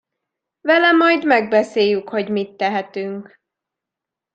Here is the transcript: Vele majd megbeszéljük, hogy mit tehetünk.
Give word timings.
Vele 0.61 0.91
majd 0.91 1.25
megbeszéljük, 1.25 2.09
hogy 2.09 2.29
mit 2.31 2.55
tehetünk. 2.57 3.41